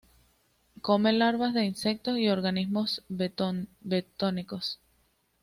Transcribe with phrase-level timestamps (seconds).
[0.81, 4.79] Come larvas de insectos Y organismos bentónicos.